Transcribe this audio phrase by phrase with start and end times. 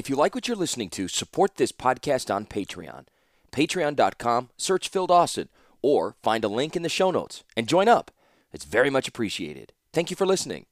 [0.00, 3.04] If you like what you're listening to, support this podcast on Patreon.
[3.52, 5.50] Patreon.com, search Phil Dawson,
[5.82, 8.10] or find a link in the show notes and join up.
[8.50, 9.74] It's very much appreciated.
[9.92, 10.64] Thank you for listening.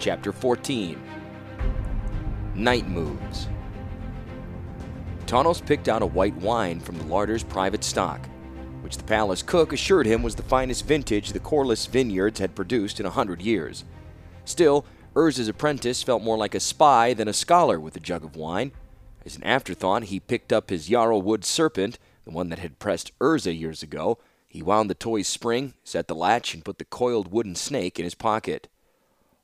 [0.00, 0.96] Chapter 14
[2.54, 3.48] Night Moves.
[5.26, 8.28] Tawnos picked out a white wine from the larder's private stock,
[8.80, 13.00] which the palace cook assured him was the finest vintage the Corliss vineyards had produced
[13.00, 13.84] in a hundred years.
[14.44, 18.36] Still, Urza's apprentice felt more like a spy than a scholar with a jug of
[18.36, 18.70] wine.
[19.26, 23.18] As an afterthought, he picked up his yarrow wood serpent, the one that had pressed
[23.18, 24.18] Urza years ago.
[24.46, 28.04] He wound the toy's spring, set the latch, and put the coiled wooden snake in
[28.04, 28.68] his pocket.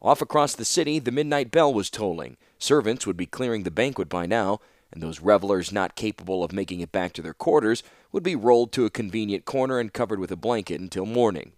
[0.05, 2.37] Off across the city, the midnight bell was tolling.
[2.59, 4.61] Servants would be clearing the banquet by now,
[4.93, 8.71] and those revelers not capable of making it back to their quarters would be rolled
[8.71, 11.53] to a convenient corner and covered with a blanket until morning.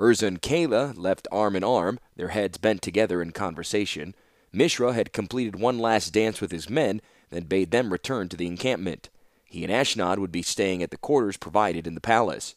[0.00, 4.16] Urza and Kayla left arm in arm, their heads bent together in conversation.
[4.52, 8.48] Mishra had completed one last dance with his men, then bade them return to the
[8.48, 9.10] encampment.
[9.44, 12.56] He and Ashnod would be staying at the quarters provided in the palace.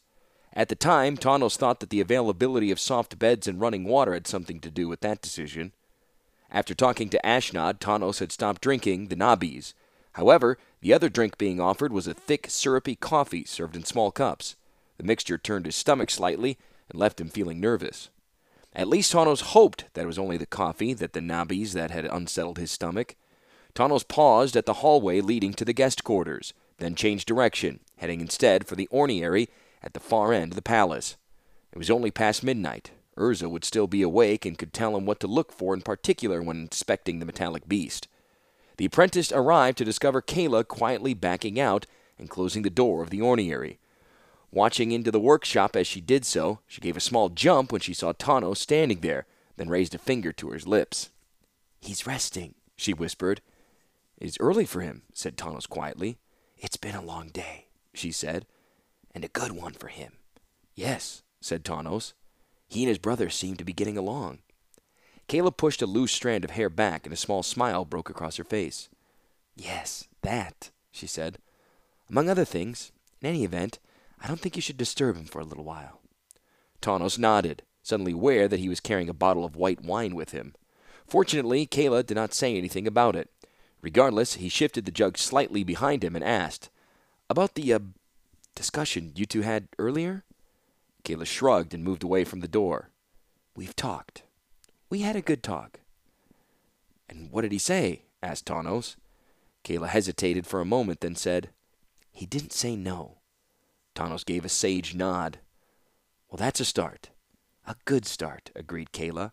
[0.52, 4.26] At the time, Tawnos thought that the availability of soft beds and running water had
[4.26, 5.72] something to do with that decision.
[6.50, 9.74] After talking to Ashnod, Tawnos had stopped drinking the nabis.
[10.14, 14.56] However, the other drink being offered was a thick, syrupy coffee served in small cups.
[14.96, 18.10] The mixture turned his stomach slightly and left him feeling nervous.
[18.74, 22.04] At least Tawnos hoped that it was only the coffee that the nabis that had
[22.06, 23.14] unsettled his stomach.
[23.74, 28.66] Tawnos paused at the hallway leading to the guest quarters, then changed direction, heading instead
[28.66, 29.48] for the orniary
[29.82, 31.16] at the far end of the palace.
[31.72, 32.90] It was only past midnight.
[33.16, 36.42] Urza would still be awake and could tell him what to look for in particular
[36.42, 38.08] when inspecting the metallic beast.
[38.76, 41.86] The apprentice arrived to discover Kayla quietly backing out
[42.18, 43.78] and closing the door of the orniary.
[44.50, 47.94] Watching into the workshop as she did so, she gave a small jump when she
[47.94, 49.26] saw Tawnos standing there,
[49.56, 51.10] then raised a finger to her lips.
[51.80, 53.42] He's resting, she whispered.
[54.18, 56.18] It's early for him, said Tawnos quietly.
[56.58, 58.46] It's been a long day, she said
[59.14, 60.12] and a good one for him.
[60.74, 62.12] Yes, said Tawnos.
[62.68, 64.38] He and his brother seem to be getting along.
[65.28, 68.44] Kayla pushed a loose strand of hair back, and a small smile broke across her
[68.44, 68.88] face.
[69.56, 71.38] Yes, that, she said.
[72.08, 73.78] Among other things, in any event,
[74.20, 76.00] I don't think you should disturb him for a little while.
[76.82, 80.54] Tawnos nodded, suddenly aware that he was carrying a bottle of white wine with him.
[81.06, 83.30] Fortunately, Kayla did not say anything about it.
[83.82, 86.70] Regardless, he shifted the jug slightly behind him and asked,
[87.28, 87.78] About the, uh,
[88.60, 90.22] discussion you two had earlier?
[91.02, 92.90] Kayla shrugged and moved away from the door.
[93.56, 94.22] We've talked.
[94.90, 95.80] We had a good talk.
[97.08, 98.02] And what did he say?
[98.22, 98.96] asked Tawnos.
[99.64, 101.48] Kayla hesitated for a moment, then said,
[102.12, 103.20] He didn't say no.
[103.94, 105.38] Tawnos gave a sage nod.
[106.28, 107.08] Well, that's a start.
[107.66, 109.32] A good start, agreed Kayla.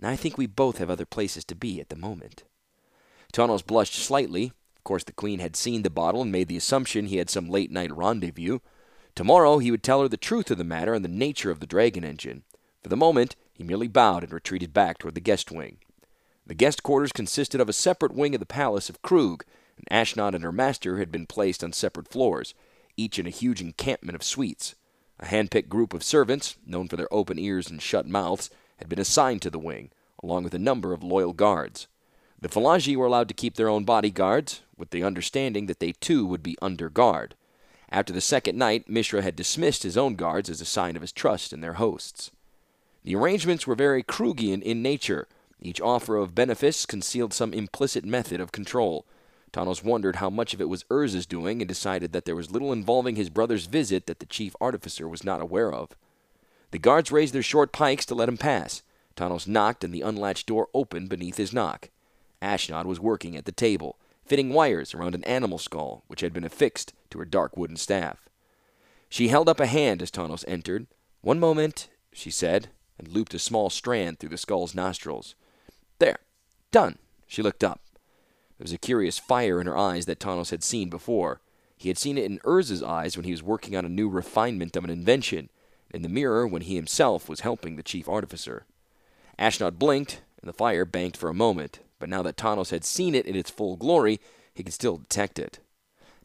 [0.00, 2.44] I think we both have other places to be at the moment.
[3.32, 4.52] Tawnos blushed slightly,
[4.84, 7.48] of course, the Queen had seen the bottle and made the assumption he had some
[7.48, 8.58] late night rendezvous.
[9.14, 11.66] Tomorrow he would tell her the truth of the matter and the nature of the
[11.66, 12.42] dragon engine.
[12.82, 15.78] For the moment, he merely bowed and retreated back toward the guest wing.
[16.46, 19.44] The guest quarters consisted of a separate wing of the palace of Kroog,
[19.78, 22.52] and Ashnod and her master had been placed on separate floors,
[22.94, 24.74] each in a huge encampment of suites.
[25.18, 29.00] A hand-picked group of servants, known for their open ears and shut mouths, had been
[29.00, 31.86] assigned to the wing, along with a number of loyal guards.
[32.38, 36.26] The Fallaji were allowed to keep their own bodyguards, with the understanding that they too
[36.26, 37.34] would be under guard.
[37.90, 41.12] After the second night, Mishra had dismissed his own guards as a sign of his
[41.12, 42.30] trust in their hosts.
[43.04, 45.28] The arrangements were very Kroogian in nature.
[45.60, 49.04] Each offer of benefice concealed some implicit method of control.
[49.52, 52.72] Tawnos wondered how much of it was Urza's doing and decided that there was little
[52.72, 55.90] involving his brother's visit that the chief artificer was not aware of.
[56.72, 58.82] The guards raised their short pikes to let him pass.
[59.14, 61.90] Tawnos knocked, and the unlatched door opened beneath his knock.
[62.42, 66.44] Ashnod was working at the table, fitting wires around an animal skull which had been
[66.44, 68.28] affixed to her dark wooden staff.
[69.08, 70.86] She held up a hand as Tawnos entered.
[71.20, 72.68] One moment, she said,
[72.98, 75.34] and looped a small strand through the skull's nostrils.
[75.98, 76.18] There,
[76.70, 76.98] done.
[77.26, 77.80] She looked up.
[78.58, 81.40] There was a curious fire in her eyes that Tawnos had seen before.
[81.76, 84.76] He had seen it in Urza's eyes when he was working on a new refinement
[84.76, 85.50] of an invention,
[85.92, 88.66] in the mirror when he himself was helping the chief artificer.
[89.38, 93.14] Ashnod blinked, and the fire banked for a moment, but now that Tawnos had seen
[93.14, 94.20] it in its full glory,
[94.52, 95.60] he could still detect it.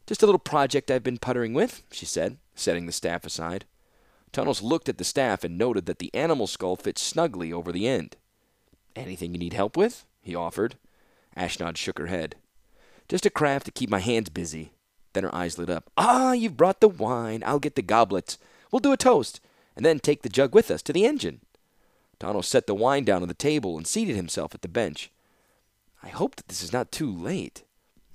[0.06, 3.64] Just a little project I've been puttering with, she said, setting the staff aside.
[4.30, 7.88] Tawnos looked at the staff and noted that the animal skull fit snugly over the
[7.88, 8.16] end.
[8.94, 10.04] Anything you need help with?
[10.20, 10.74] he offered.
[11.34, 12.36] Ashnod shook her head.
[13.08, 14.72] Just a craft to keep my hands busy.
[15.14, 15.90] Then her eyes lit up.
[15.96, 17.42] Ah, you've brought the wine.
[17.46, 18.36] I'll get the goblets.
[18.70, 19.40] We'll do a toast,
[19.74, 21.40] and then take the jug with us to the engine.
[22.18, 25.10] Tawnos set the wine down on the table and seated himself at the bench.
[26.02, 27.64] I hope that this is not too late.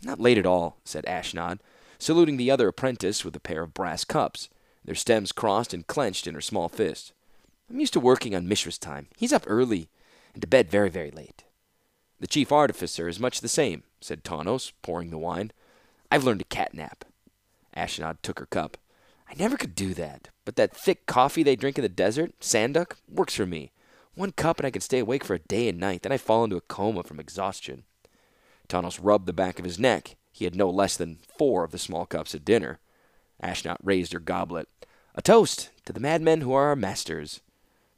[0.03, 1.59] Not late at all, said Ashnod,
[1.97, 4.49] saluting the other apprentice with a pair of brass cups,
[4.83, 7.13] their stems crossed and clenched in her small fist.
[7.69, 9.07] I'm used to working on Mishra's time.
[9.17, 9.89] He's up early
[10.33, 11.43] and to bed very, very late.
[12.19, 15.51] The chief artificer is much the same, said Tawnos, pouring the wine.
[16.11, 17.01] I've learned to catnap.
[17.75, 18.77] Ashnod took her cup.
[19.27, 22.93] I never could do that, but that thick coffee they drink in the desert, Sanduck,
[23.09, 23.71] works for me.
[24.15, 26.45] One cup and I can stay awake for a day and night, then I fall
[26.45, 27.83] into a coma from exhaustion.
[28.67, 30.15] Tawnos rubbed the back of his neck.
[30.31, 32.79] He had no less than four of the small cups at dinner.
[33.43, 34.67] Ashnod raised her goblet.
[35.13, 37.41] A toast to the madmen who are our masters.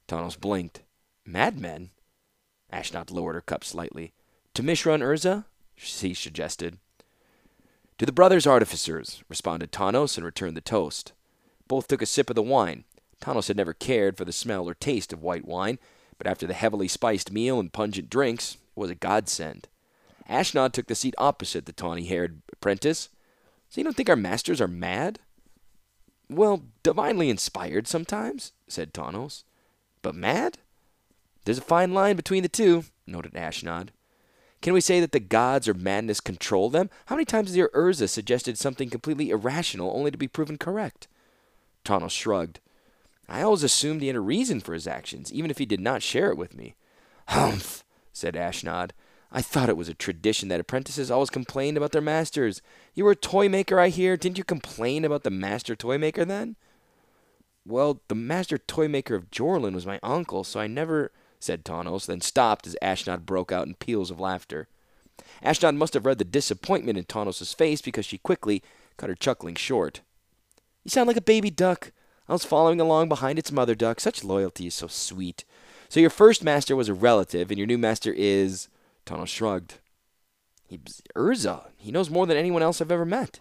[0.08, 0.82] Tawnos blinked.
[1.26, 1.92] Madmen?
[2.72, 4.14] Ashnod lowered her cup slightly.
[4.56, 5.46] To Mishra and Urza?
[5.76, 6.80] she suggested.
[8.00, 11.14] To the brothers artificers, responded Tawnos and returned the toast.
[11.68, 12.86] Both took a sip of the wine.
[13.22, 15.80] Tawnos had never cared for the smell or taste of white wine,
[16.18, 19.68] but after the heavily spiced meal and pungent drinks, it was a godsend.
[20.30, 23.10] Ashnod took the seat opposite the tawny haired apprentice.
[23.70, 25.20] So you don't think our masters are mad?
[26.30, 29.44] Well, divinely inspired sometimes, said Tawnos.
[30.02, 30.58] But mad?
[31.46, 33.90] There's a fine line between the two, noted Ashnod.
[34.62, 36.90] Can we say that the gods or madness control them?
[37.06, 41.08] How many times has your Urza suggested something completely irrational only to be proven correct?
[41.86, 42.60] Tawnos shrugged.
[43.30, 46.02] I always assumed he had a reason for his actions, even if he did not
[46.02, 46.76] share it with me.
[47.30, 47.84] Humph,
[48.14, 48.92] said Ashnod.
[49.32, 52.62] I thought it was a tradition that apprentices always complained about their masters.
[52.94, 54.16] You were a toy maker, I hear.
[54.16, 56.56] Didn't you complain about the master toy maker then?
[57.66, 62.06] Well, the master toy maker of Jorlin was my uncle, so I never said Tawnos,
[62.06, 64.70] then stopped as Ashnod broke out in peals of laughter.
[65.44, 68.64] Ashnod must have read the disappointment in Tawnos's face because she quickly
[68.96, 70.02] cut her chuckling short.
[70.84, 71.92] You sound like a baby duck.
[72.30, 74.00] I was following along behind its mother duck.
[74.00, 75.46] Such loyalty is so sweet.
[75.90, 78.68] So your first master was a relative, and your new master is.
[79.06, 79.76] Tawnos shrugged.
[80.68, 81.68] He's Urza.
[81.78, 83.40] He knows more than anyone else I've ever met.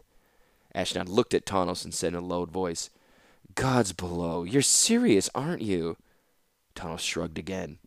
[0.75, 2.91] Ashnod looked at Tawnos and said in a low voice,
[3.55, 5.97] Gods below, you're serious, aren't you?
[6.77, 7.79] Tawnos shrugged again.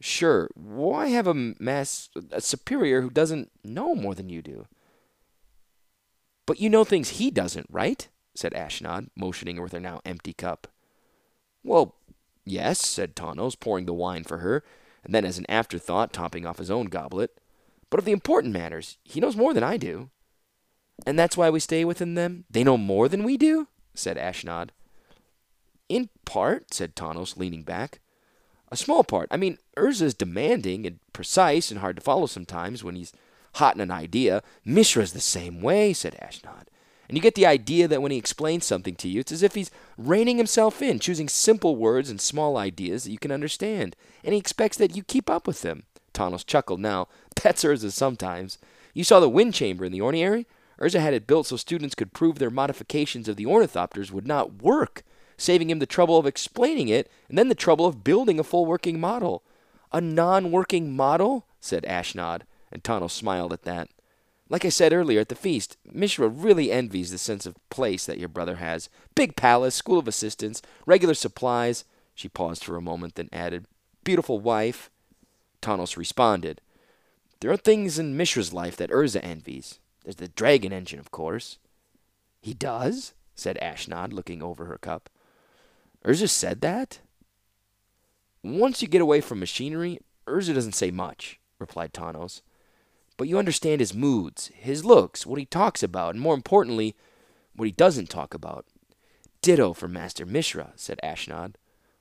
[0.00, 4.66] Sure, why have a mass a superior who doesn't know more than you do?
[6.44, 8.06] But you know things he doesn't, right?
[8.36, 10.68] Said Ashnod, motioning with her now empty cup.
[11.64, 11.94] Well,
[12.44, 14.62] yes, said Tawnos, pouring the wine for her,
[15.02, 17.40] and then as an afterthought topping off his own goblet.
[17.88, 20.10] But of the important matters, he knows more than I do.
[21.06, 22.44] And that's why we stay within them?
[22.50, 23.68] They know more than we do?
[23.94, 24.70] said Ashnod.
[25.88, 28.00] In part, said Tawnos, leaning back.
[28.70, 29.28] A small part.
[29.30, 33.12] I mean, Urza's demanding and precise and hard to follow sometimes when he's
[33.54, 34.42] hot in an idea.
[34.64, 36.66] Mishra's the same way, said Ashnod.
[37.08, 39.54] And you get the idea that when he explains something to you, it's as if
[39.54, 43.96] he's reining himself in, choosing simple words and small ideas that you can understand.
[44.24, 45.84] And he expects that you keep up with him.
[46.12, 47.08] Tawnos chuckled now.
[47.42, 48.58] That's Urza sometimes.
[48.94, 50.46] You saw the wind chamber in the orniary?
[50.80, 54.62] Urza had it built so students could prove their modifications of the ornithopters would not
[54.62, 55.02] work
[55.36, 58.66] saving him the trouble of explaining it and then the trouble of building a full
[58.66, 59.42] working model.
[59.92, 61.46] A non working model?
[61.60, 63.88] said Ashnod, and Tawnos smiled at that.
[64.48, 68.18] Like I said earlier at the feast, Mishra really envies the sense of place that
[68.18, 68.88] your brother has.
[69.14, 71.84] Big palace, school of assistants, regular supplies.
[72.14, 73.66] She paused for a moment, then added,
[74.04, 74.88] Beautiful wife.
[75.60, 76.60] Tawnos responded,
[77.40, 79.80] There are things in Mishra's life that Urza envies.
[80.04, 81.58] There's the dragon engine, of course.
[82.40, 83.14] He does?
[83.34, 85.10] said Ashnod, looking over her cup.
[86.04, 87.00] Urza said that?
[88.44, 89.98] Once you get away from machinery,
[90.28, 92.42] Urza doesn't say much, replied Tawnos.
[93.16, 96.94] But you understand his moods, his looks, what he talks about, and more importantly,
[97.54, 98.66] what he doesn't talk about.
[99.40, 101.54] Ditto for Master Mishra, said Ashnod.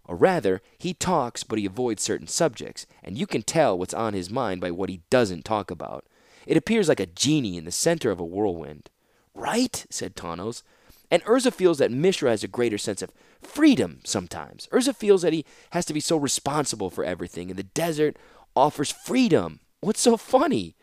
[0.04, 4.14] Or rather, he talks, but he avoids certain subjects, and you can tell what's on
[4.14, 6.06] his mind by what he doesn't talk about.
[6.46, 8.90] It appears like a genie in the center of a whirlwind.
[9.34, 10.64] Right, said Tawnos.
[11.10, 14.68] And Urza feels that Mishra has a greater sense of freedom sometimes.
[14.72, 18.18] Urza feels that he has to be so responsible for everything, and the desert
[18.56, 19.60] offers freedom.
[19.82, 20.76] What's so funny?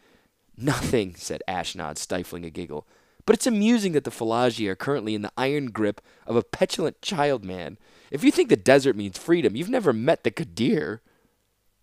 [0.56, 2.86] Nothing, said Ashnod, stifling a giggle.
[3.24, 7.00] But it's amusing that the Fallaji are currently in the iron grip of a petulant
[7.02, 7.78] child man.
[8.10, 11.00] If you think the desert means freedom, you've never met the Qadir.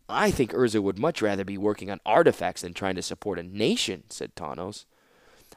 [0.09, 3.43] I think Urza would much rather be working on artifacts than trying to support a
[3.43, 4.85] nation, said Tawnos.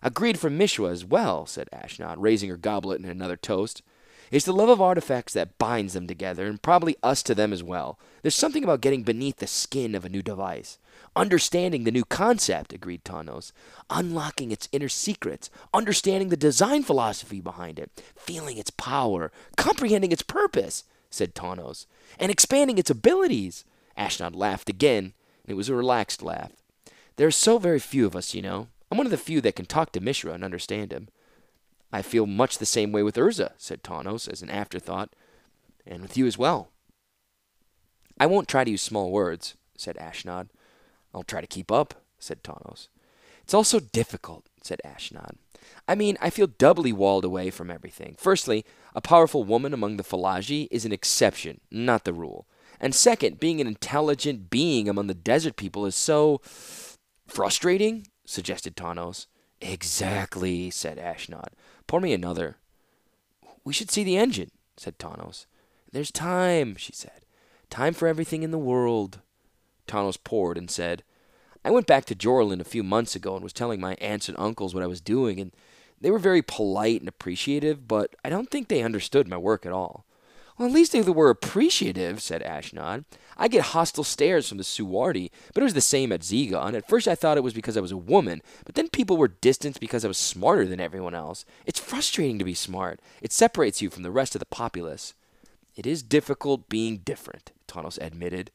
[0.02, 3.83] Agreed from Mishra as well, said Ashnod, raising her goblet in another toast.
[4.31, 7.62] It's the love of artifacts that binds them together, and probably us to them as
[7.62, 7.99] well.
[8.23, 10.78] There's something about getting beneath the skin of a new device.
[11.14, 13.52] Understanding the new concept, agreed Tawnos.
[13.90, 20.23] Unlocking its inner secrets, understanding the design philosophy behind it, feeling its power, comprehending its
[20.23, 21.87] purpose, said Tawnos,
[22.19, 23.64] and expanding its abilities.
[23.97, 25.12] Ashnod laughed again,
[25.45, 26.52] and it was a relaxed laugh.
[27.16, 28.69] There are so very few of us, you know.
[28.90, 31.09] I'm one of the few that can talk to Mishra and understand him.
[31.92, 35.11] I feel much the same way with Urza, said Tawnos as an afterthought,
[35.87, 36.71] and with you as well.
[38.19, 40.49] I won't try to use small words, said Ashnod.
[41.14, 42.88] I'll try to keep up, said Tawnos.
[43.42, 45.37] It's all so difficult, said Ashnod.
[45.87, 48.16] I mean, I feel doubly walled away from everything.
[48.19, 48.64] Firstly,
[48.95, 52.47] a powerful woman among the Fallaji is an exception, not the rule.
[52.81, 56.40] And second, being an intelligent being among the desert people is so
[57.26, 59.26] frustrating, suggested Tawnos.
[59.61, 61.50] Exactly, said Ashnod.
[61.87, 62.57] Pour me another.
[63.64, 65.47] We should see the engine, said Tawnos.
[65.92, 67.25] There's time, she said.
[67.71, 69.21] Time for everything in the world.
[69.86, 71.02] Tawnos poured and said,
[71.64, 74.38] I went back to Jorlin a few months ago and was telling my aunts and
[74.38, 75.52] uncles what I was doing, and
[76.00, 79.72] they were very polite and appreciative, but I don't think they understood my work at
[79.72, 80.04] all.
[80.58, 83.04] Well, at least they were appreciative, said Ashnod.
[83.36, 86.74] I get hostile stares from the Suwwardi, but it was the same at Zegon.
[86.74, 89.28] At first I thought it was because I was a woman, but then people were
[89.28, 91.44] distanced because I was smarter than everyone else.
[91.64, 93.00] It's frustrating to be smart.
[93.22, 95.14] It separates you from the rest of the populace.
[95.74, 98.50] It is difficult being different, Tawnos admitted.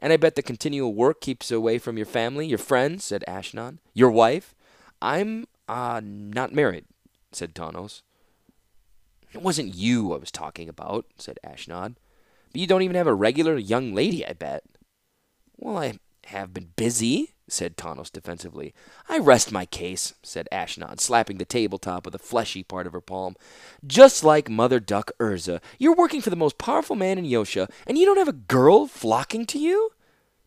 [0.00, 3.78] And I bet the continual work keeps away from your family, your friends, said Ashnod.
[3.94, 4.54] Your wife?
[5.02, 6.84] I'm, uh, not married,
[7.32, 8.02] said Tawnos.
[9.32, 11.96] It wasn't you I was talking about, said Ashnod.
[12.52, 14.64] But you don't even have a regular young lady, I bet.
[15.56, 18.74] Well, I have been busy, said Tawnos defensively.
[19.08, 23.00] I rest my case, said Ashnod, slapping the tabletop with a fleshy part of her
[23.00, 23.36] palm.
[23.86, 27.98] Just like Mother Duck Urza, you're working for the most powerful man in Yotia, and
[27.98, 29.90] you don't have a girl flocking to you?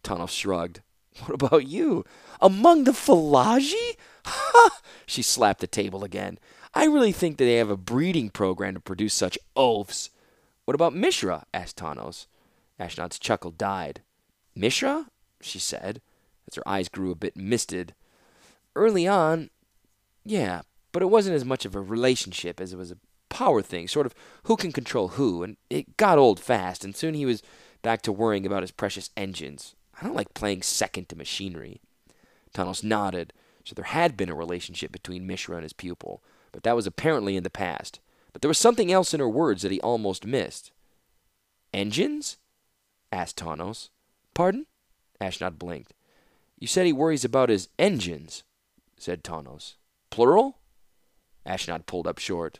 [0.03, 0.81] Tawnos shrugged.
[1.25, 2.05] What about you?
[2.39, 3.97] Among the Fallaji?
[4.25, 4.69] Ha!
[5.05, 6.39] She slapped the table again.
[6.73, 10.09] I really think that they have a breeding program to produce such oafs.
[10.63, 11.45] What about Mishra?
[11.53, 12.27] asked Tawnos.
[12.79, 14.01] Ashnod's chuckle died.
[14.55, 15.07] Mishra?
[15.41, 16.01] she said,
[16.51, 17.93] as her eyes grew a bit misted.
[18.75, 19.49] Early on,
[20.23, 22.97] yeah, but it wasn't as much of a relationship as it was a
[23.29, 27.13] power thing, sort of who can control who, and it got old fast, and soon
[27.13, 27.41] he was
[27.81, 29.75] back to worrying about his precious engines.
[29.99, 31.81] I don't like playing second to machinery.
[32.53, 36.75] Tawnos nodded, so there had been a relationship between Mishra and his pupil, but that
[36.75, 37.99] was apparently in the past.
[38.33, 40.71] But there was something else in her words that he almost missed.
[41.73, 42.37] Engines?
[43.11, 43.89] asked Tawnos.
[44.33, 44.65] Pardon?
[45.19, 45.93] Ashnod blinked.
[46.61, 48.43] You said he worries about his engines,
[48.95, 49.73] said Tawnos.
[50.11, 50.59] Plural?
[51.43, 52.59] Ashnod pulled up short.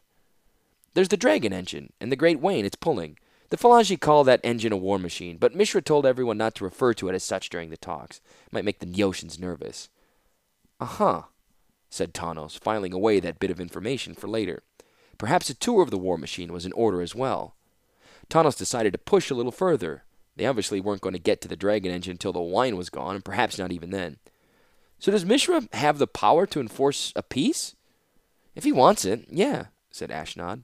[0.96, 3.20] There's the dragon engine, and the great Wayne, it's pulling.
[3.51, 6.96] The Fallaji call that engine a war machine, but Mishra told everyone not to refer
[6.96, 8.22] to it as such during the talks.
[8.48, 9.89] It might make the Yotians nervous.
[10.79, 11.24] Uh-huh,
[11.91, 14.63] said Tawnos, filing away that bit of information for later.
[15.20, 17.55] Perhaps a tour of the war machine was in order as well.
[18.31, 20.05] Tawnos decided to push a little further.
[20.35, 23.15] They obviously weren't going to get to the dragon engine until the wine was gone,
[23.15, 24.17] and perhaps not even then.
[25.00, 27.75] So does Mishra have the power to enforce a peace?
[28.55, 30.63] If he wants it, yeah, said Ashnod.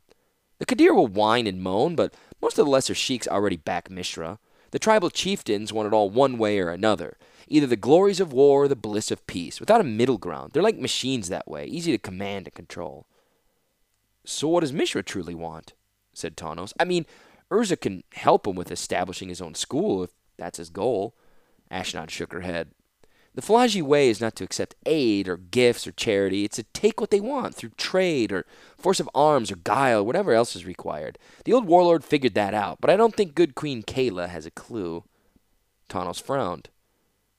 [0.60, 4.40] The Qadir will whine and moan, but most of the lesser sheiks already back Mishra.
[4.72, 7.18] The tribal chieftains want it all one way or another.
[7.48, 10.52] Either the glories of war or the bliss of peace, without a middle ground.
[10.52, 13.06] They're like machines that way, easy to command and control.
[14.26, 15.74] So what does Mishra truly want?
[16.14, 16.74] said Tawnos.
[16.80, 17.06] I mean,
[17.52, 21.16] Urza can help him with establishing his own school if that's his goal.
[21.72, 22.72] Ashnod shook her head.
[23.38, 26.44] The Fallaji way is not to accept aid or gifts or charity.
[26.44, 30.04] It's to take what they want through trade or force of arms or guile, or
[30.04, 31.20] whatever else is required.
[31.46, 34.52] The old warlord figured that out, but I don't think good Queen Kayla has a
[34.52, 35.04] clue.
[35.88, 36.70] Tawnos frowned.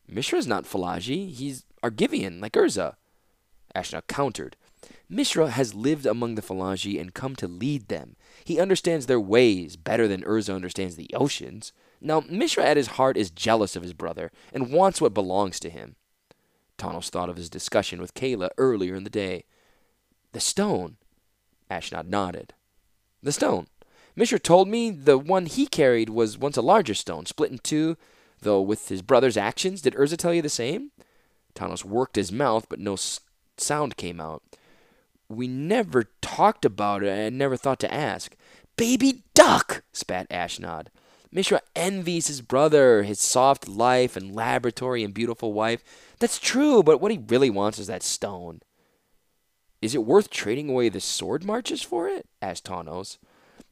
[0.07, 1.33] Mishra's not Fallaji.
[1.33, 2.95] He's Argivian, like Urza.
[3.75, 4.57] Ashnod countered.
[5.11, 8.17] Mishra has lived among the Fallaji and come to lead them.
[8.45, 11.73] He understands their ways better than Urza understands the oceans.
[12.00, 15.71] Now, Mishra at his heart is jealous of his brother and wants what belongs to
[15.71, 15.97] him.
[16.77, 19.45] Tawnos thought of his discussion with Kayla earlier in the day.
[20.33, 20.97] The stone.
[21.71, 22.53] Ashnod nodded.
[23.23, 23.67] The stone.
[24.15, 27.97] Mishra told me the one he carried was once a larger stone, split in two,
[28.41, 29.81] though with his brother's actions.
[29.81, 30.93] Did Urza tell you the same?
[31.55, 32.97] Tawnos worked his mouth, but no
[33.57, 34.43] sound came out.
[35.28, 37.08] We never talked about it.
[37.08, 38.37] and never thought to ask.
[38.76, 40.87] Baby duck, spat Ashnod.
[41.30, 45.85] Mishra envies his brother, his soft life and laboratory and beautiful wife.
[46.18, 48.61] That's true, but what he really wants is that stone.
[49.82, 52.26] Is it worth trading away the sword marches for it?
[52.40, 53.18] asked Tawnos.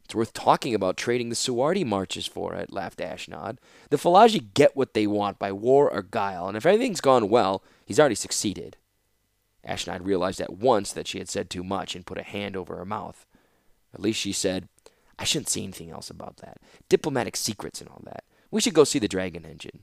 [0.04, 3.58] It's worth talking about trading the Suwwardi marches for it, laughed Ashnod.
[3.90, 7.64] The Fallaji get what they want by war or guile, and if everything's gone well,
[7.84, 8.76] he's already succeeded.
[9.66, 12.76] Ashnod realized at once that she had said too much and put a hand over
[12.76, 13.26] her mouth.
[13.92, 14.68] At least she said,
[15.18, 16.58] I shouldn't say anything else about that.
[16.88, 18.25] Diplomatic secrets and all that.
[18.50, 19.80] We should go see the Dragon Engine.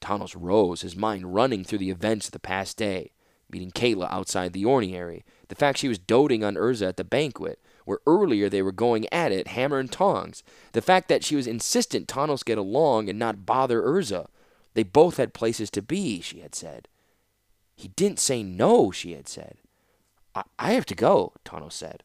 [0.00, 3.12] Tawnos rose, his mind running through the events of the past day.
[3.50, 7.60] Meeting Kayla outside the orniary, the fact she was doting on Urza at the banquet,
[7.84, 10.42] where earlier they were going at it hammer and tongs.
[10.72, 14.28] The fact that she was insistent Tawnos get along and not bother Urza.
[14.74, 16.88] They both had places to be, she had said.
[17.74, 19.56] He didn't say no, she had said.
[20.34, 22.02] I, I have to go, Tawnos said.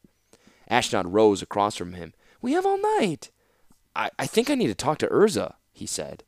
[0.70, 2.12] Ashnod rose across from him.
[2.40, 3.30] We have all night.
[3.96, 6.24] I, I think I need to talk to Urza, he said.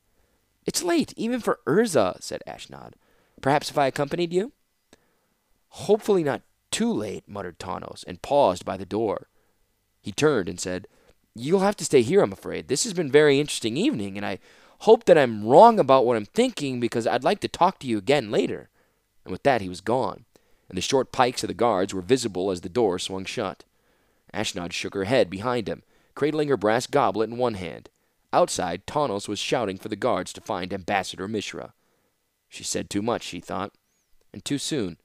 [0.66, 2.92] It's late, even for Urza, said Ashnod.
[3.40, 4.52] Perhaps if I accompanied you?
[5.68, 9.28] Hopefully not too late, muttered Tawnos, and paused by the door.
[10.00, 10.87] He turned and said,
[11.35, 12.68] You'll have to stay here, I'm afraid.
[12.68, 14.38] This has been a very interesting evening, and I
[14.80, 17.99] hope that I'm wrong about what I'm thinking because I'd like to talk to you
[17.99, 18.68] again later.
[19.25, 20.25] And with that, he was gone,
[20.69, 23.65] and the short pikes of the guards were visible as the door swung shut.
[24.33, 25.83] Ashnod shook her head behind him,
[26.15, 27.91] cradling her brass goblet in one hand.
[28.33, 31.75] Outside, Tawnos was shouting for the guards to find Ambassador Mishra.
[32.49, 33.73] She said too much, she thought,
[34.33, 34.99] and too soon.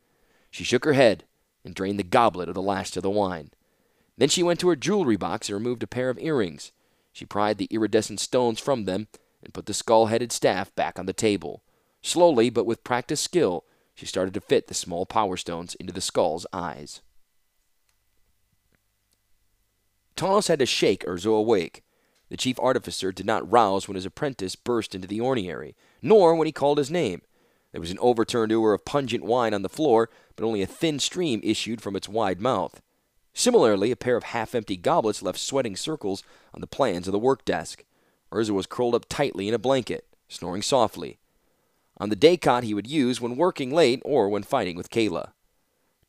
[0.51, 1.25] She shook her head
[1.63, 3.49] and drained the goblet of the last of the wine.
[4.17, 6.71] Then she went to her jewelry box and removed a pair of earrings.
[7.11, 9.07] She pried the iridescent stones from them
[9.43, 11.63] and put the skull headed staff back on the table.
[12.01, 16.01] Slowly, but with practiced skill, she started to fit the small power stones into the
[16.01, 17.01] skull's eyes.
[20.15, 21.83] Tawnos had to shake Urza awake.
[22.29, 26.45] The chief artificer did not rouse when his apprentice burst into the orniary, nor when
[26.45, 27.21] he called his name.
[27.71, 30.99] There was an overturned ewer of pungent wine on the floor, but only a thin
[30.99, 32.81] stream issued from its wide mouth.
[33.33, 36.23] Similarly, a pair of half empty goblets left sweating circles
[36.53, 37.83] on the plans of the work desk.
[38.31, 41.19] Urza was curled up tightly in a blanket, snoring softly.
[41.97, 45.31] On the day cot he would use when working late or when fighting with Kayla.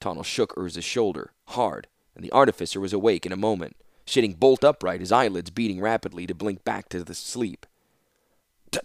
[0.01, 4.65] Tawnos shook Urza's shoulder, hard, and the artificer was awake in a moment, sitting bolt
[4.65, 7.67] upright, his eyelids beating rapidly to blink back to the sleep.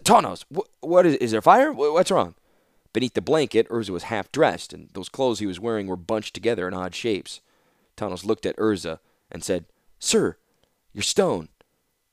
[0.04, 0.46] Tawnos,
[0.80, 1.72] what is, is there fire?
[1.74, 2.36] What's wrong?
[2.94, 6.34] Beneath the blanket, Urza was half dressed, and those clothes he was wearing were bunched
[6.34, 7.42] together in odd shapes.
[7.98, 9.00] Tawnos looked at Urza
[9.32, 9.66] and said,
[10.00, 10.38] Sir,
[10.94, 11.50] your stone.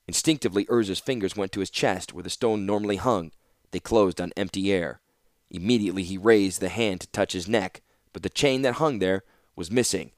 [0.07, 3.33] Instinctively, Urza's fingers went to his chest, where the stone normally hung.
[3.71, 5.01] They closed on empty air.
[5.51, 7.81] Immediately he raised the hand to touch his neck,
[8.13, 9.25] but the chain that hung there
[9.57, 10.13] was missing.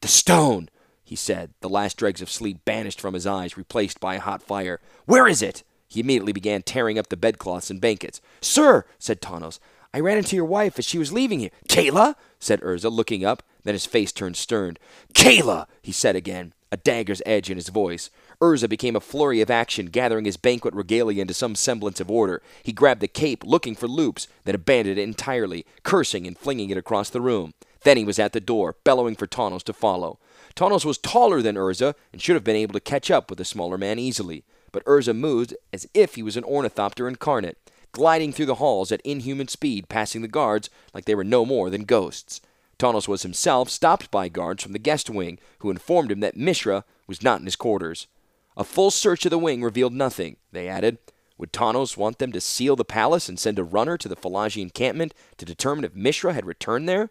[0.00, 0.68] The stone!
[1.04, 4.42] he said, the last dregs of sleep banished from his eyes, replaced by a hot
[4.42, 4.80] fire.
[5.04, 5.62] Where is it?
[5.86, 8.20] He immediately began tearing up the bedcloths and blankets.
[8.40, 9.60] Sir, said Tawnos,
[9.94, 11.52] I ran into your wife as she was leaving here.
[11.68, 12.16] Kayla?
[12.40, 13.44] said Urza, looking up.
[13.62, 14.76] Then his face turned stern.
[15.14, 15.66] Kayla!
[15.82, 18.10] he said again, a dagger's edge in his voice.
[18.40, 22.42] Urza became a flurry of action, gathering his banquet regalia into some semblance of order.
[22.64, 26.76] He grabbed the cape, looking for loops, then abandoned it entirely, cursing and flinging it
[26.76, 27.54] across the room.
[27.84, 30.18] Then he was at the door, bellowing for Tawnos to follow.
[30.56, 33.44] Tawnos was taller than Urza and should have been able to catch up with the
[33.44, 37.58] smaller man easily, but Urza moved as if he was an ornithopter incarnate
[37.94, 41.70] gliding through the halls at inhuman speed, passing the guards like they were no more
[41.70, 42.40] than ghosts.
[42.78, 46.84] Tawnos was himself stopped by guards from the guest wing, who informed him that Mishra
[47.06, 48.08] was not in his quarters.
[48.56, 50.98] A full search of the wing revealed nothing, they added.
[51.38, 54.60] Would Tawnos want them to seal the palace and send a runner to the Fallaji
[54.60, 57.10] encampment to determine if Mishra had returned there?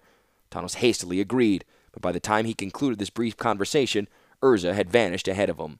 [0.51, 4.07] Tawnos hastily agreed, but by the time he concluded this brief conversation,
[4.41, 5.79] Urza had vanished ahead of him.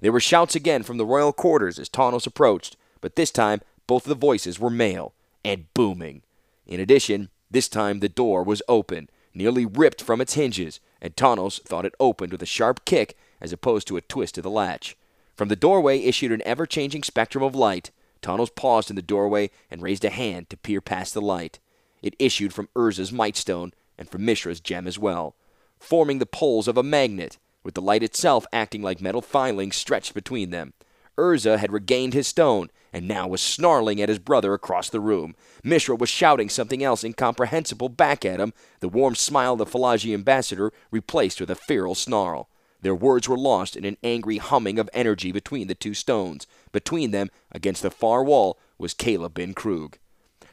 [0.00, 4.04] There were shouts again from the royal quarters as Tawnos approached, but this time both
[4.04, 6.22] of the voices were male and booming.
[6.66, 11.62] In addition, this time the door was open, nearly ripped from its hinges, and Tawnos
[11.62, 14.96] thought it opened with a sharp kick as opposed to a twist of the latch.
[15.36, 17.90] From the doorway issued an ever changing spectrum of light.
[18.22, 21.60] Tawnos paused in the doorway and raised a hand to peer past the light.
[22.02, 25.36] It issued from Urza's Mightstone and from Mishra's gem as well,
[25.78, 30.14] forming the poles of a magnet, with the light itself acting like metal filings stretched
[30.14, 30.72] between them.
[31.18, 35.36] Urza had regained his stone and now was snarling at his brother across the room.
[35.62, 40.14] Mishra was shouting something else incomprehensible back at him, the warm smile of the Fallaji
[40.14, 42.48] ambassador replaced with a feral snarl.
[42.80, 46.46] Their words were lost in an angry humming of energy between the two stones.
[46.72, 49.96] Between them, against the far wall, was Kayla bin Kroog.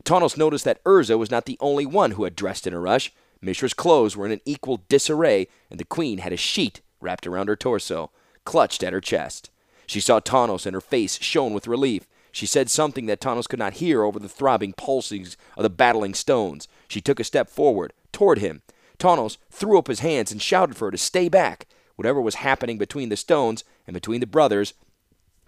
[0.04, 3.14] Tawnos noticed that Urza was not the only one who had dressed in a rush.
[3.42, 7.48] Mishra's clothes were in an equal disarray, and the queen had a sheet wrapped around
[7.48, 8.12] her torso,
[8.44, 9.50] clutched at her chest.
[9.88, 12.06] She saw Tawnos, and her face shone with relief.
[12.34, 16.16] She said something that Tawnos could not hear over the throbbing pulses of the battling
[16.16, 16.68] stones.
[16.88, 18.64] She took a step forward, toward him.
[18.98, 21.68] Tawnos threw up his hands and shouted for her to stay back.
[21.96, 24.74] Whatever was happening between the stones and between the brothers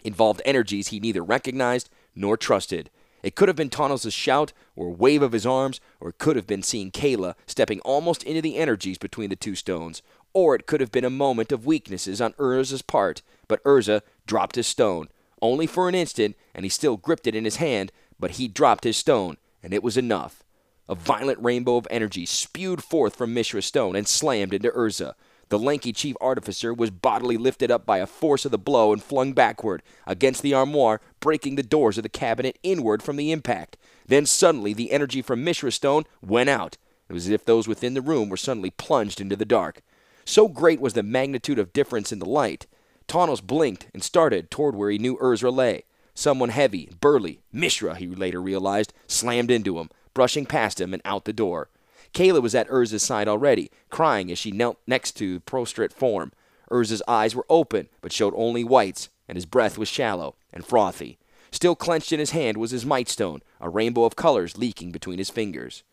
[0.04, 2.92] involved energies he neither recognized nor trusted.
[3.24, 6.46] It could have been Tawnos' shout or wave of his arms, or it could have
[6.46, 10.82] been seeing Kayla stepping almost into the energies between the two stones, or it could
[10.82, 13.24] have been a moment of weaknesses on Urza's part.
[13.48, 15.08] But Urza dropped his stone,
[15.46, 18.84] only for an instant, and he still gripped it in his hand, but he dropped
[18.84, 20.44] his stone, and it was enough.
[20.88, 25.14] A violent rainbow of energy spewed forth from Mishra's stone and slammed into Urza.
[25.50, 29.02] The lanky chief artificer was bodily lifted up by a force of the blow and
[29.02, 33.78] flung backward against the armoire, breaking the doors of the cabinet inward from the impact.
[34.08, 36.78] Then suddenly the energy from Mishra's stone went out.
[37.10, 39.82] It was as if those within the room were suddenly plunged into the dark.
[40.24, 42.66] So great was the magnitude of difference in the light.
[43.08, 45.84] Tawnos blinked and started toward where he knew Urza lay.
[46.14, 51.26] Someone heavy, burly, Mishra, he later realized, slammed into him, brushing past him and out
[51.26, 51.70] the door.
[52.14, 56.32] Kayla was at Urza's side already, crying as she knelt next to the prostrate form.
[56.72, 61.18] Urza's eyes were open, but showed only whites, and his breath was shallow and frothy.
[61.52, 65.18] Still clenched in his hand was his might stone, a rainbow of colors leaking between
[65.18, 65.84] his fingers.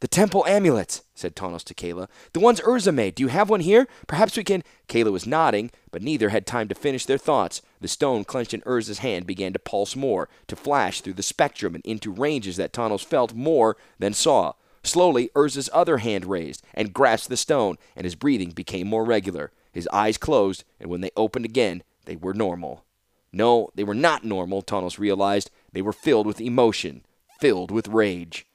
[0.00, 2.08] The temple amulets, said Tawnos to Kayla.
[2.32, 3.16] The ones Urza made.
[3.16, 3.88] Do you have one here?
[4.06, 4.62] Perhaps we can.
[4.88, 7.62] Kayla was nodding, but neither had time to finish their thoughts.
[7.80, 11.74] The stone clenched in Urza's hand began to pulse more, to flash through the spectrum
[11.74, 14.52] and into ranges that Tawnos felt more than saw.
[14.84, 19.50] Slowly, Urza's other hand raised and grasped the stone, and his breathing became more regular.
[19.72, 22.84] His eyes closed, and when they opened again, they were normal.
[23.32, 25.50] No, they were not normal, Tawnos realized.
[25.72, 27.04] They were filled with emotion,
[27.40, 28.46] filled with rage.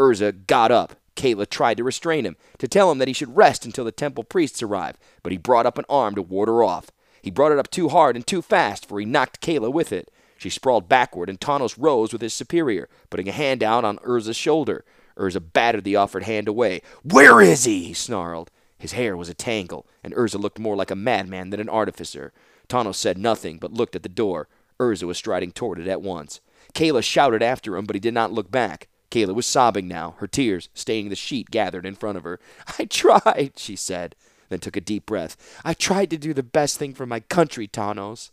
[0.00, 0.96] Urza got up.
[1.14, 4.24] Kayla tried to restrain him, to tell him that he should rest until the temple
[4.24, 6.90] priests arrived, but he brought up an arm to ward her off.
[7.20, 10.10] He brought it up too hard and too fast, for he knocked Kayla with it.
[10.38, 14.36] She sprawled backward, and Tawnos rose with his superior, putting a hand out on Urza's
[14.36, 14.86] shoulder.
[15.18, 16.80] Urza battered the offered hand away.
[17.02, 17.84] Where is he?
[17.84, 18.50] he snarled.
[18.78, 22.32] His hair was a tangle, and Urza looked more like a madman than an artificer.
[22.68, 24.48] Tawnos said nothing, but looked at the door.
[24.78, 26.40] Urza was striding toward it at once.
[26.72, 28.88] Kayla shouted after him, but he did not look back.
[29.10, 32.38] Kayla was sobbing now, her tears staining the sheet gathered in front of her.
[32.78, 34.14] I tried, she said,
[34.48, 35.36] then took a deep breath.
[35.64, 38.30] I tried to do the best thing for my country, Tawnos.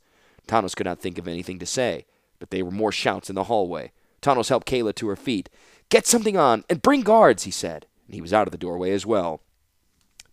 [0.47, 2.05] Tawnos could not think of anything to say,
[2.39, 3.91] but there were more shouts in the hallway.
[4.21, 5.49] Tawnos helped Kayla to her feet.
[5.89, 8.91] Get something on and bring guards, he said, and he was out of the doorway
[8.91, 9.41] as well.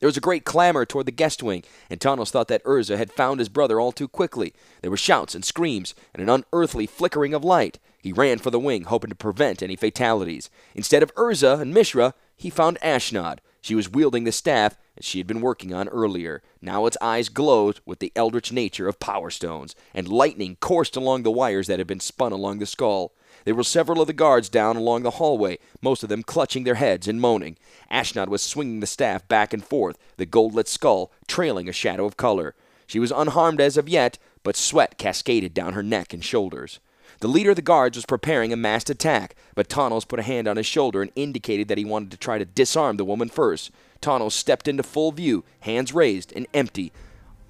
[0.01, 3.13] There was a great clamor toward the guest wing, and Tawnos thought that Urza had
[3.13, 4.53] found his brother all too quickly.
[4.83, 7.79] There were shouts and screams, and an unearthly flickering of light.
[8.05, 10.51] He ran for the wing, hoping to prevent any fatalities.
[10.75, 13.39] Instead of Urza and Mishra, he found Ashnod.
[13.63, 16.43] She was wielding the staff that she had been working on earlier.
[16.61, 21.23] Now its eyes glowed with the eldritch nature of power stones, and lightning coursed along
[21.23, 23.15] the wires that had been spun along the skull.
[23.47, 26.75] There were several of the guards down along the hallway, most of them clutching their
[26.75, 27.57] heads and moaning.
[27.91, 32.19] Ashnod was swinging the staff back and forth, the gold-lit skull trailing a shadow of
[32.19, 32.55] color.
[32.87, 36.81] She was unharmed as of yet, but sweat cascaded down her neck and shoulders.
[37.21, 40.49] The leader of the guards was preparing a massed attack, but Tawnos put a hand
[40.49, 43.71] on his shoulder and indicated that he wanted to try to disarm the woman first.
[44.01, 46.93] Tawnos stepped into full view, hands raised and empty.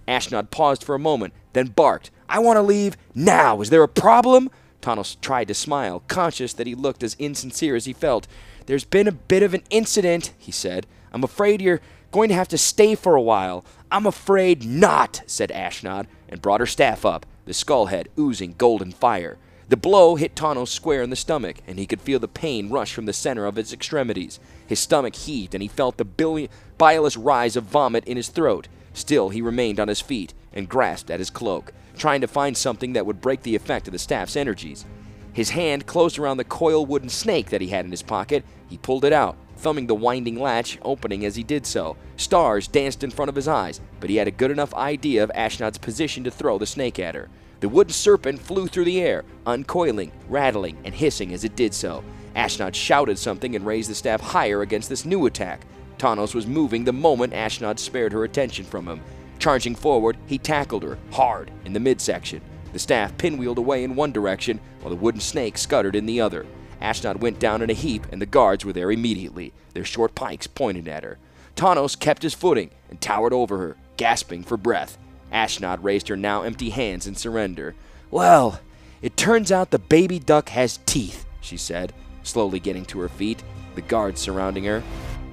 [0.07, 3.61] Ashnod paused for a moment, then barked, I want to leave now.
[3.61, 4.50] Is there a problem?
[4.81, 8.27] Tawnos tried to smile, conscious that he looked as insincere as he felt.
[8.66, 10.87] There's been a bit of an incident, he said.
[11.12, 11.81] I'm afraid you're
[12.12, 13.64] going to have to stay for a while.
[13.90, 18.92] I'm afraid not, said Ashnod, and brought her staff up, the skull head oozing golden
[18.92, 19.38] fire.
[19.68, 22.92] The blow hit Tawnos square in the stomach, and he could feel the pain rush
[22.92, 24.38] from the center of his extremities.
[24.66, 28.68] His stomach heaved, and he felt the billion, bilious rise of vomit in his throat.
[28.92, 32.92] Still, he remained on his feet and grasped at his cloak, trying to find something
[32.92, 34.85] that would break the effect of the staff's energies.
[35.33, 38.44] His hand closed around the coil wooden snake that he had in his pocket.
[38.68, 41.96] He pulled it out, thumbing the winding latch, opening as he did so.
[42.16, 45.33] Stars danced in front of his eyes, but he had a good enough idea of
[45.35, 47.29] Ashnod's position to throw the snake at her.
[47.64, 52.05] The wooden serpent flew through the air, uncoiling, rattling, and hissing as it did so.
[52.37, 55.62] Ashnod shouted something and raised the staff higher against this new attack.
[55.96, 59.00] Tawnos was moving the moment Ashnod spared her attention from him.
[59.38, 62.42] Charging forward, he tackled her, hard, in the midsection.
[62.74, 66.44] The staff pinwheeled away in one direction, while the wooden snake scuttered in the other.
[66.83, 70.46] Ashnod went down in a heap, and the guards were there immediately, their short pikes
[70.46, 71.16] pointed at her.
[71.57, 74.98] Tawnos kept his footing and towered over her, gasping for breath.
[75.34, 77.74] Ashnod raised her now empty hands in surrender.
[78.10, 78.60] Well,
[79.02, 81.92] it turns out the baby duck has teeth, she said,
[82.22, 83.42] slowly getting to her feet,
[83.74, 84.82] the guards surrounding her.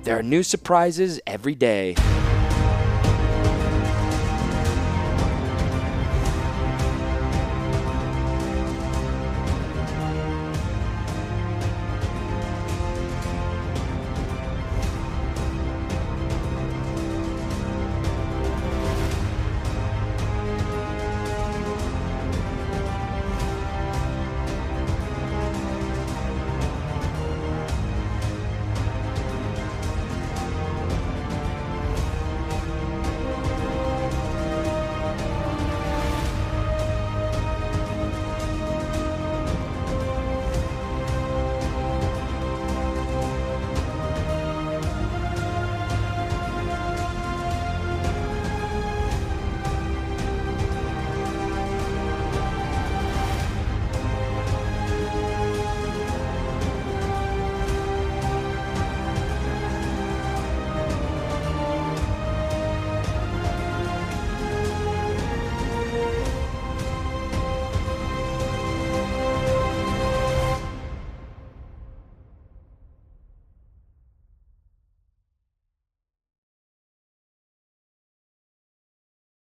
[0.04, 1.96] There are new surprises every day.